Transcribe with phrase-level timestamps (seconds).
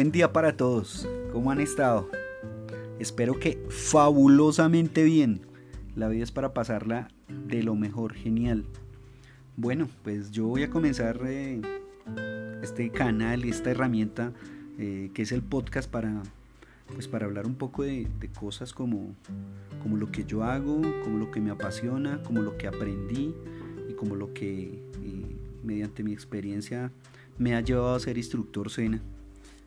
[0.00, 1.06] buen día para todos.
[1.30, 2.08] ¿Cómo han estado?
[2.98, 5.42] Espero que fabulosamente bien.
[5.94, 8.64] La vida es para pasarla de lo mejor, genial.
[9.58, 11.60] Bueno, pues yo voy a comenzar eh,
[12.62, 14.32] este canal, esta herramienta
[14.78, 16.22] eh, que es el podcast para,
[16.94, 18.08] pues para hablar un poco de,
[18.40, 19.14] cosas como,
[19.82, 23.34] como lo que yo hago, como lo que me apasiona, como lo que aprendí
[23.86, 26.90] y como lo que eh, mediante mi experiencia
[27.36, 29.02] me ha llevado a ser instructor Sena.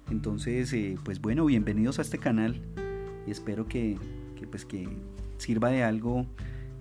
[0.09, 2.55] Entonces, eh, pues bueno, bienvenidos a este canal
[3.25, 3.97] y espero que,
[4.51, 4.87] pues que
[5.37, 6.27] sirva de algo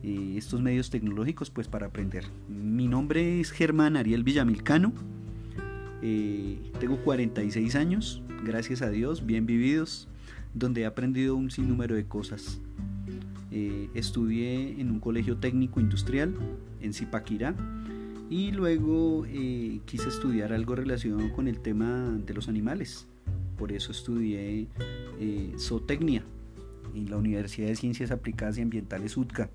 [0.02, 2.24] eh, estos medios tecnológicos pues para aprender.
[2.48, 4.92] Mi nombre es Germán Ariel Villamilcano,
[6.02, 10.08] eh, tengo 46 años, gracias a Dios, bien vividos,
[10.52, 12.60] donde he aprendido un sinnúmero de cosas.
[13.94, 16.34] estudié en un colegio técnico industrial
[16.80, 17.54] en Zipaquirá
[18.30, 19.24] y luego
[19.84, 23.06] quise estudiar algo relacionado con el tema de los animales
[23.62, 24.66] por eso estudié
[25.20, 26.24] eh, zootecnia
[26.96, 29.50] en la Universidad de Ciencias Aplicadas y Ambientales UTCA.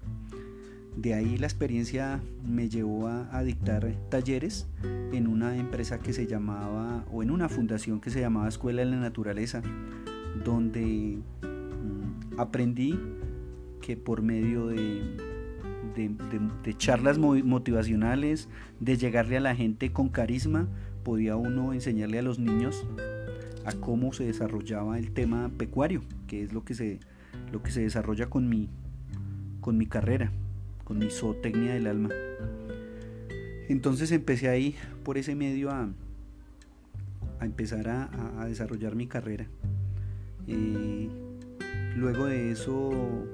[0.96, 4.66] De ahí la experiencia me llevó a, dictar talleres
[5.12, 8.92] en una empresa que se llamaba, o en una fundación que se llamaba Escuela de
[8.92, 9.62] la Naturaleza,
[10.46, 12.98] donde mm, aprendí
[13.82, 15.02] que por medio de,
[15.98, 18.48] de, charlas motivacionales,
[18.80, 20.70] de llegarle a la gente con carisma,
[21.04, 22.86] podía uno enseñarle a los niños
[23.68, 27.00] a cómo se desarrollaba el tema pecuario, que es lo que se,
[27.52, 28.70] lo que se desarrolla con mi,
[29.60, 30.32] con mi carrera,
[30.86, 32.10] con mi zootecnia del alma.
[33.68, 35.90] Entonces empecé ahí por ese medio a,
[37.42, 39.48] a empezar a, desarrollar mi carrera.
[40.48, 41.10] Eh,
[41.98, 43.26] luego de eso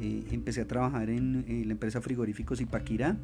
[0.00, 3.16] eh, empecé a trabajar en, la empresa Frigoríficos Ipaquirá.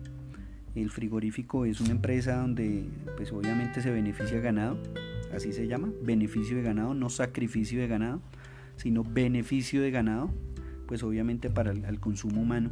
[0.77, 2.84] El frigorífico es una empresa donde
[3.17, 4.78] pues obviamente se beneficia ganado
[5.35, 8.21] así se llama, beneficio de ganado, no sacrificio de ganado,
[8.77, 10.31] sino beneficio de ganado,
[10.87, 12.71] pues obviamente para el, consumo humano.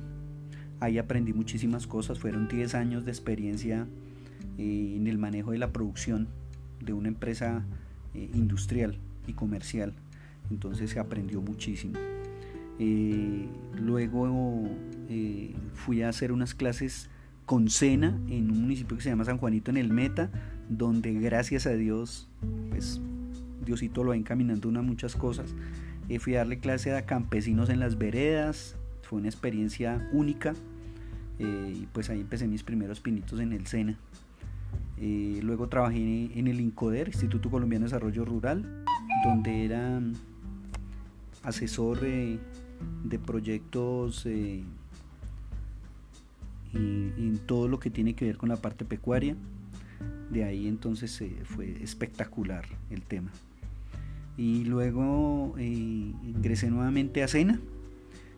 [0.80, 3.86] Ahí aprendí muchísimas cosas, fueron 10 años de experiencia
[4.58, 6.28] eh, en el manejo de la producción
[6.80, 7.64] de una empresa
[8.14, 9.92] eh, industrial y comercial,
[10.50, 11.98] entonces se aprendió muchísimo.
[12.78, 14.68] Eh, luego
[15.74, 17.10] fui a hacer unas clases
[17.48, 20.30] con cena en un municipio que se llama San Juanito en el Meta,
[20.68, 22.28] donde gracias a Dios,
[22.68, 23.00] pues
[23.64, 25.54] Diosito lo va encaminando a muchas cosas.
[26.10, 30.52] Eh, fui a darle clase a campesinos en las veredas, fue una experiencia única
[31.38, 33.96] eh, y pues ahí empecé mis primeros pinitos en el SENA.
[34.98, 38.84] Eh, luego trabajé en el INCODER, Instituto Colombiano de Desarrollo Rural,
[39.24, 40.02] donde era
[41.44, 44.26] asesor de proyectos
[46.72, 49.36] y, en todo lo que tiene que ver con la parte pecuaria.
[50.30, 53.30] De ahí entonces fue espectacular el tema.
[54.36, 57.60] Y luego eh, ingresé nuevamente a Sena.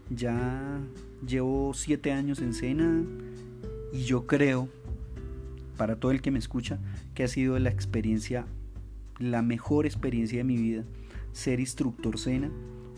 [0.09, 0.81] Ya
[1.27, 3.05] llevo siete años en Sena
[3.93, 4.69] y yo creo,
[5.77, 6.79] para todo el que me escucha,
[7.15, 8.47] que ha sido la experiencia,
[9.19, 10.85] la mejor experiencia de mi vida,
[11.33, 12.51] ser instructor Sena,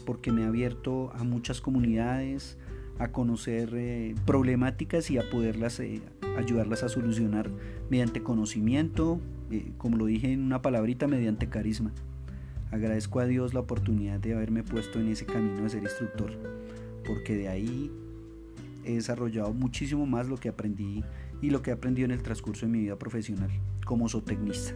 [0.05, 2.59] porque me ha abierto a muchas comunidades,
[3.03, 6.01] a conocer eh, problemáticas y a poderlas eh,
[6.37, 7.51] ayudarlas a solucionar
[7.91, 9.21] mediante conocimiento,
[9.51, 11.93] eh, como lo dije en una palabrita, mediante carisma.
[12.71, 16.31] Agradezco a Dios la oportunidad de haberme puesto en ese camino de ser instructor,
[17.05, 17.91] porque de ahí
[18.85, 21.03] he desarrollado muchísimo más lo que aprendí
[21.41, 23.51] y lo que he aprendido en el transcurso de mi vida profesional
[23.85, 24.75] como zootecnista.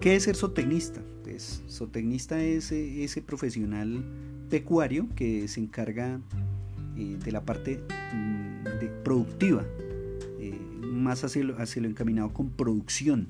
[0.00, 1.00] ¿Qué es ser zootecnista?
[1.24, 4.04] Pues zootecnista es ese profesional
[4.48, 6.20] pecuario que se encarga
[6.96, 7.80] eh, de la parte
[8.14, 9.64] mm, de productiva,
[10.40, 13.28] eh, más hacia lo, encaminado con producción,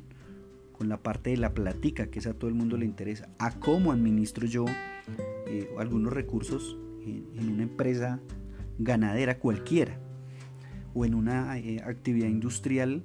[0.73, 3.59] con la parte de la platica, que es a todo el mundo le interesa, a
[3.59, 4.67] cómo administro yo
[5.49, 8.21] eh, algunos recursos en, una empresa
[8.79, 9.99] ganadera cualquiera
[10.95, 13.05] o en una actividad industrial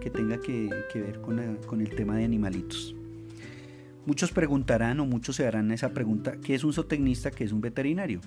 [0.00, 2.97] que tenga que, ver con el tema de animalitos.
[4.08, 7.30] Muchos preguntarán o muchos se harán esa pregunta, ¿qué es un zootecnista?
[7.30, 8.22] ¿Qué es un veterinario?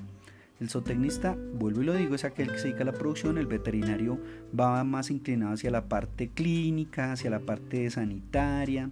[0.60, 3.48] El zootecnista, vuelvo y lo digo, es aquel que se dedica a la producción, el
[3.48, 4.19] veterinario
[4.57, 8.92] va más inclinado hacia la parte clínica, hacia la parte sanitaria,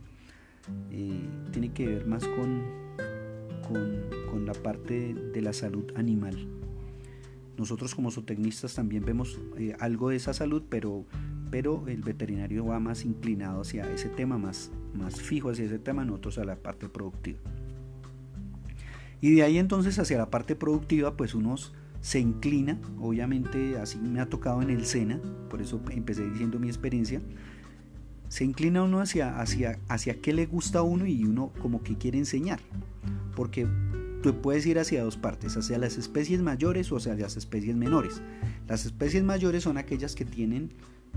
[0.89, 2.63] eh, tiene que ver más con,
[3.67, 6.47] con, la parte de la salud animal.
[7.55, 11.05] Nosotros como zootecnistas también vemos eh, algo de esa salud, pero
[11.51, 16.05] pero el veterinario va más inclinado hacia ese tema, más, más fijo hacia ese tema,
[16.05, 17.39] nosotros a la parte productiva.
[19.21, 21.55] Y de ahí entonces hacia la parte productiva, pues uno
[22.01, 25.19] se inclina, obviamente así me ha tocado en el SENA,
[25.49, 27.21] por eso empecé diciendo mi experiencia,
[28.29, 31.97] se inclina uno hacia, hacia, hacia qué le gusta a uno y uno como que
[31.97, 32.59] quiere enseñar.
[33.35, 33.67] Porque
[34.21, 38.21] tú puedes ir hacia dos partes, hacia las especies mayores o hacia las especies menores.
[38.67, 40.71] Las especies mayores son aquellas que tienen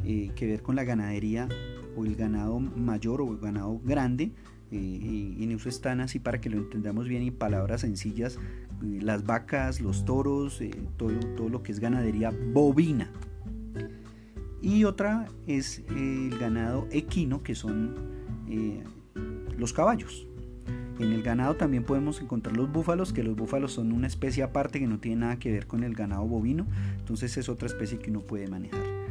[0.04, 1.48] eh, que ver con la ganadería
[1.96, 4.32] o el ganado mayor o el ganado grande.
[4.70, 8.38] Eh, y en eso están así para que lo entendamos bien y palabras sencillas,
[8.82, 10.60] eh, las vacas, los toros,
[10.96, 13.10] todo, todo lo que es ganadería bovina.
[14.62, 17.94] Y otra es el ganado equino, que son
[19.58, 20.26] los caballos.
[20.98, 24.78] En el ganado también podemos encontrar los búfalos, que los búfalos son una especie aparte
[24.78, 26.66] que no tiene nada que ver con el ganado bovino,
[26.98, 29.01] entonces es otra especie que uno puede manejar.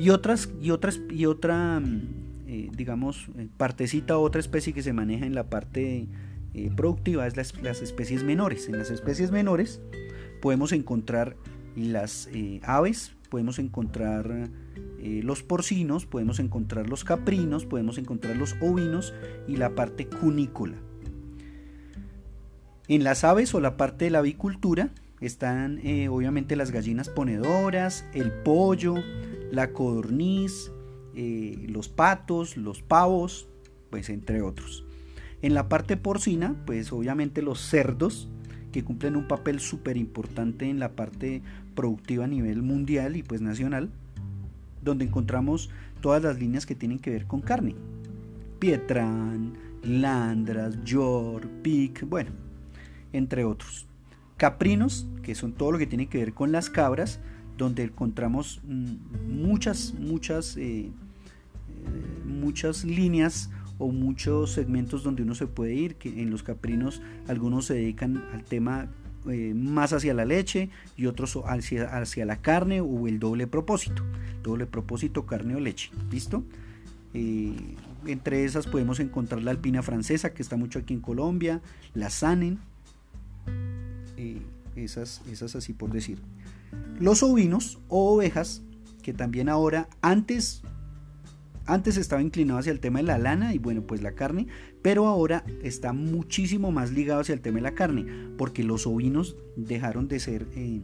[0.00, 4.94] Y otras y otras y otra mm, eh, digamos eh, partecita otra especie que se
[4.94, 6.08] maneja en la parte
[6.54, 8.66] eh, productiva es las, las, especies menores.
[8.68, 9.82] En las especies menores
[10.40, 11.36] podemos encontrar
[11.76, 12.30] las
[12.62, 14.48] aves, podemos encontrar
[14.98, 19.12] los porcinos, podemos encontrar los caprinos, podemos encontrar los ovinos
[19.46, 20.76] y la parte cunícola.
[22.88, 28.32] En las aves o la parte de la avicultura están obviamente las gallinas ponedoras, el
[28.32, 28.96] pollo,
[29.50, 30.70] la codorniz,
[31.14, 33.48] eh, los patos, los pavos,
[33.90, 34.84] pues entre otros.
[35.42, 38.28] En la parte porcina, pues obviamente los cerdos,
[38.72, 41.42] que cumplen un papel súper importante en la parte
[41.74, 43.90] productiva a nivel mundial y pues nacional,
[44.82, 45.70] donde encontramos
[46.00, 47.74] todas las líneas que tienen que ver con carne.
[48.58, 52.30] Pietran, Landras, York, Pic, bueno,
[53.12, 53.86] entre otros.
[54.36, 57.20] Caprinos, que son todo lo que tiene que ver con las cabras,
[57.60, 60.90] donde encontramos mm, muchas, muchas, eh, eh,
[62.24, 67.66] muchas líneas o muchos segmentos donde uno se puede ir, que en los caprinos algunos
[67.66, 68.88] se dedican al tema
[69.30, 74.02] eh, más hacia la leche y otros hacia, hacia, la carne o el doble propósito,
[74.42, 76.42] doble propósito carne o leche, ¿listo?
[77.12, 81.60] entre esas podemos encontrar la alpina francesa que está mucho aquí en Colombia,
[81.92, 82.60] la sanen,
[84.76, 86.18] esas, esas así por decir.
[86.98, 88.62] Los ovinos o ovejas,
[89.02, 90.62] que también ahora, antes,
[91.66, 94.48] antes estaba inclinado hacia el tema de la lana y bueno, pues la carne,
[94.82, 98.06] pero ahora está muchísimo más ligado hacia el tema de la carne,
[98.36, 100.82] porque los ovinos dejaron de ser eh,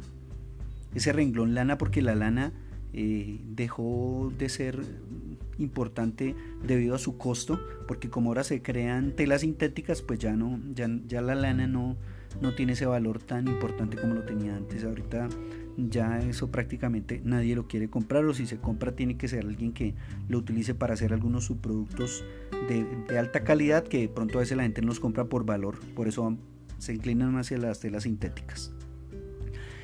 [0.95, 2.53] ese renglón lana, porque la lana
[2.93, 4.81] eh, dejó de ser
[5.59, 6.35] importante
[6.67, 10.89] debido a su costo, porque como ahora se crean telas sintéticas, pues ya no, ya,
[11.07, 11.97] ya la lana no,
[12.41, 14.85] no tiene ese valor tan importante como lo tenía antes.
[14.85, 15.29] Ahorita
[15.77, 19.73] ya eso prácticamente nadie lo quiere comprar o si se compra tiene que ser alguien
[19.73, 19.95] que
[20.29, 22.25] lo utilice para hacer algunos subproductos
[22.69, 25.79] de, alta calidad que de pronto a veces la gente no los compra por valor,
[25.95, 26.37] por eso
[26.79, 28.73] se inclinan hacia las telas sintéticas.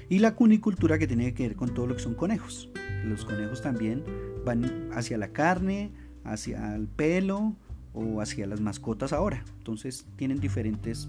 [0.08, 2.69] Y la cunicultura que tiene que ver con todo lo que son conejos.
[3.05, 4.05] Los conejos también
[4.44, 5.90] van hacia la carne,
[6.25, 7.56] hacia el pelo
[7.94, 9.43] o hacia las mascotas ahora.
[9.58, 11.08] Entonces tienen diferentes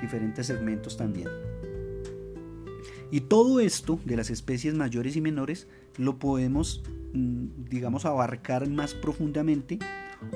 [0.00, 1.28] diferentes segmentos también.
[3.10, 5.66] Y todo esto de las especies mayores y menores
[5.96, 6.82] lo podemos,
[7.12, 9.78] mm, digamos, abarcar más profundamente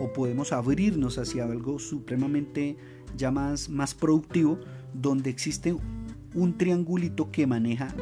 [0.01, 2.77] o podemos abrirnos hacia algo supremamente
[3.17, 4.59] ya más, más productivo,
[4.93, 5.77] donde existe
[6.35, 7.95] un triangulito que maneja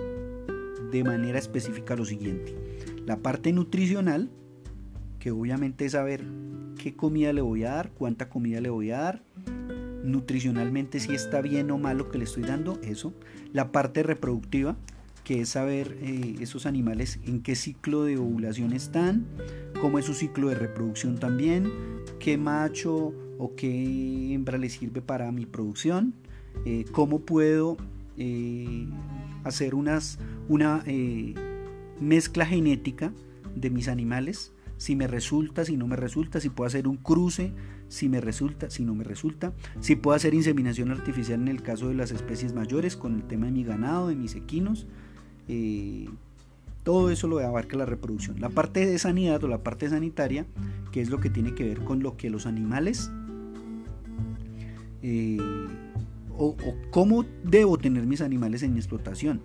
[0.91, 2.57] de manera específica lo siguiente.
[3.04, 4.31] La parte nutricional,
[5.19, 6.25] que obviamente es saber
[6.78, 9.23] qué comida le voy a dar, cuánta comida le voy a dar,
[10.02, 13.12] nutricionalmente si está bien o mal lo que le estoy dando, eso.
[13.52, 14.76] La parte reproductiva,
[15.25, 19.26] que es saber eh, esos animales en qué ciclo de ovulación están,
[19.80, 21.71] cómo es su ciclo de reproducción también,
[22.18, 26.14] qué macho o qué hembra le sirve para mi producción,
[26.64, 27.76] eh, cómo puedo
[28.18, 28.87] eh,
[29.44, 30.18] hacer unas,
[30.49, 30.85] una
[32.00, 33.12] mezcla genética
[33.54, 34.51] de mis animales,
[34.83, 37.53] si me resulta, si no me resulta, si puedo hacer un cruce
[37.87, 41.87] si me resulta, si no me resulta, si puedo hacer inseminación artificial en el caso
[41.87, 44.89] de las especies mayores con el tema de mi ganado, de mis equinos.
[45.47, 46.09] Eh,
[46.83, 48.41] todo eso lo abarca la reproducción.
[48.41, 50.47] La parte de sanidad o la parte sanitaria,
[50.91, 53.09] que es lo que tiene que ver con lo que los animales
[55.03, 55.39] eh,
[56.37, 56.57] o, o,
[56.91, 59.43] cómo debo tener mis animales en mi explotación.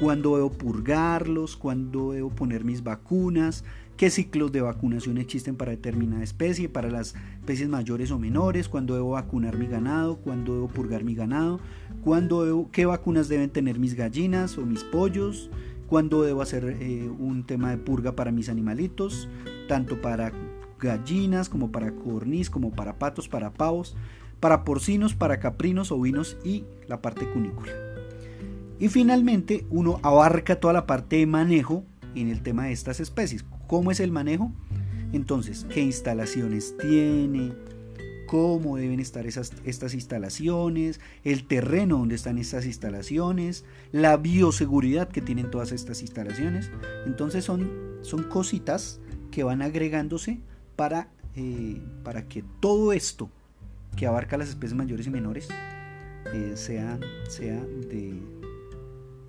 [0.00, 3.64] Cuándo debo purgarlos, cuándo debo poner mis vacunas,
[3.96, 8.94] qué ciclos de vacunación existen para determinada especie, para las especies mayores o menores, cuándo
[8.94, 11.60] debo vacunar mi ganado, cuándo debo purgar mi ganado,
[12.04, 15.50] cuándo qué vacunas deben tener mis gallinas o mis pollos,
[15.86, 19.28] cuándo debo hacer eh, un tema de purga para mis animalitos,
[19.68, 20.32] tanto para
[20.78, 23.96] gallinas como para corniz, como para patos, para pavos,
[24.40, 27.72] para porcinos, para caprinos, ovinos y la parte cunícula.
[28.78, 31.84] Y finalmente uno abarca toda la parte de manejo
[32.14, 33.44] en el tema de estas especies.
[33.66, 34.52] ¿Cómo es el manejo?
[35.12, 37.52] Entonces, ¿qué instalaciones tiene?
[38.26, 45.22] cómo deben estar esas, estas instalaciones, el terreno donde están estas instalaciones, la bioseguridad que
[45.22, 46.70] tienen todas estas instalaciones.
[47.06, 47.70] Entonces son,
[48.02, 50.40] son cositas que van agregándose
[50.74, 53.30] para, eh, para que todo esto
[53.96, 55.48] que abarca las especies mayores y menores
[56.34, 58.20] eh, sea, sea de,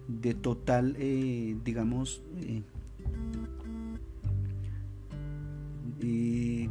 [0.08, 2.24] de total, eh, digamos,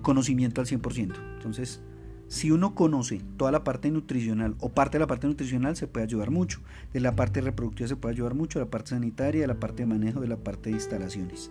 [0.03, 1.15] conocimiento al 100%.
[1.37, 1.81] Entonces,
[2.29, 6.05] si uno conoce toda la parte nutricional o parte de la parte nutricional se puede
[6.05, 6.61] ayudar mucho,
[6.93, 9.83] de la parte reproductiva se puede ayudar mucho, de la parte sanitaria, de la parte
[9.83, 11.51] de manejo, de la parte de instalaciones,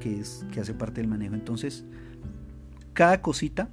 [0.00, 1.34] que es que hace parte del manejo.
[1.34, 1.84] Entonces,
[2.94, 3.70] cada cosita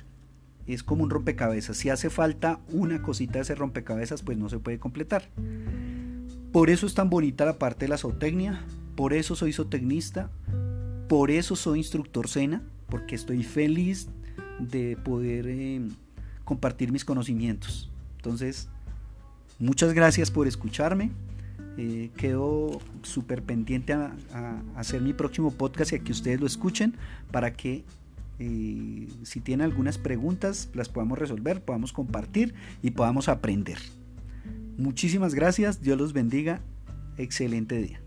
[0.68, 1.78] es como un rompecabezas.
[1.78, 5.30] Si hace falta una cosita de ese rompecabezas, pues no se puede completar.
[6.52, 10.30] Por eso es tan bonita la parte de la zootecnia, por eso soy zootecnista,
[11.08, 14.08] por eso soy instructor SENA, porque estoy feliz
[14.60, 15.82] de poder eh,
[16.44, 17.90] compartir mis conocimientos.
[18.18, 18.70] Entonces,
[19.58, 21.10] muchas gracias por escucharme.
[21.80, 24.14] Eh, quedo súper pendiente a,
[24.76, 26.94] hacer mi próximo podcast y a que ustedes lo escuchen
[27.32, 27.84] para que
[28.38, 33.80] eh, si tienen algunas preguntas las podamos resolver, podamos compartir y podamos aprender.
[34.78, 36.62] Muchísimas gracias, Dios los bendiga,
[37.18, 38.04] excelente día.